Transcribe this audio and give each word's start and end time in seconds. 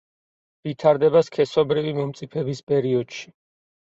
ვითარდება 0.67 1.21
სქესობრივი 1.27 1.93
მომწიფების 1.99 2.67
პერიოდში. 2.73 3.33